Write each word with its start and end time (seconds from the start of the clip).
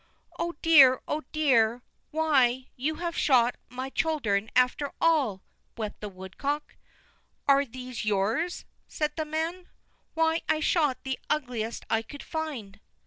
"Oh, 0.39 0.55
dear, 0.63 0.99
oh, 1.07 1.21
dear! 1.31 1.83
Why, 2.09 2.65
you 2.75 2.95
have 2.95 3.15
shot 3.15 3.55
my 3.69 3.91
children 3.91 4.49
after 4.55 4.91
all!" 4.99 5.43
wept 5.77 6.01
the 6.01 6.09
woodcock. 6.09 6.75
"Are 7.47 7.65
these 7.65 8.03
yours?" 8.03 8.65
said 8.87 9.11
the 9.15 9.25
man. 9.25 9.67
"Why, 10.15 10.41
I 10.49 10.59
shot 10.59 10.97
the 11.03 11.19
ugliest 11.29 11.85
I 11.87 12.01
could 12.01 12.23
find." 12.23 12.79